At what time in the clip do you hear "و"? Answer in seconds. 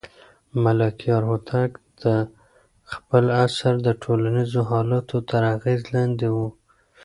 6.35-6.37